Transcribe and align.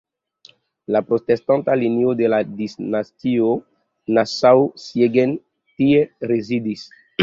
La 0.95 1.01
protestanta 1.09 1.75
linio 1.81 2.15
de 2.23 2.31
la 2.35 2.41
dinastio 2.63 3.53
"Nassau-Siegen" 4.19 5.41
tie 5.41 6.07
rezidis. 6.37 6.93